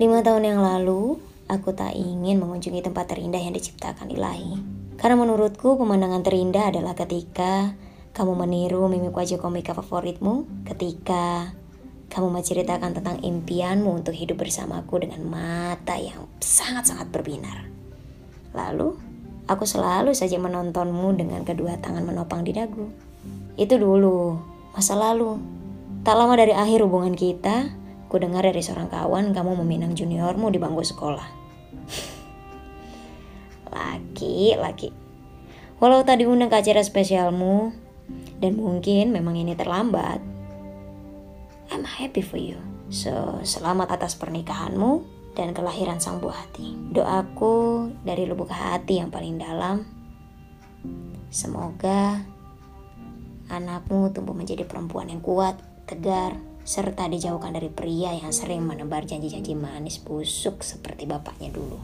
[0.00, 4.56] Lima tahun yang lalu, aku tak ingin mengunjungi tempat terindah yang diciptakan ilahi.
[4.96, 7.76] Karena menurutku pemandangan terindah adalah ketika
[8.16, 11.52] kamu meniru mimik wajah komika favoritmu, ketika
[12.08, 17.68] kamu menceritakan tentang impianmu untuk hidup bersamaku dengan mata yang sangat-sangat berbinar.
[18.56, 18.96] Lalu,
[19.52, 22.88] aku selalu saja menontonmu dengan kedua tangan menopang di dagu.
[23.60, 24.40] Itu dulu,
[24.72, 25.36] masa lalu.
[26.08, 27.68] Tak lama dari akhir hubungan kita,
[28.10, 31.28] Ku dengar dari seorang kawan kamu meminang juniormu di bangku sekolah.
[33.74, 34.90] laki, laki.
[35.78, 37.70] Walau tadi undang ke acara spesialmu,
[38.42, 40.18] dan mungkin memang ini terlambat,
[41.70, 42.58] I'm happy for you.
[42.90, 45.06] So, selamat atas pernikahanmu
[45.38, 46.74] dan kelahiran sang buah hati.
[46.90, 49.86] Doaku dari lubuk hati yang paling dalam,
[51.30, 52.18] semoga
[53.46, 55.54] anakmu tumbuh menjadi perempuan yang kuat,
[55.86, 56.34] tegar,
[56.70, 61.82] serta dijauhkan dari pria yang sering menebar janji-janji manis busuk seperti bapaknya dulu.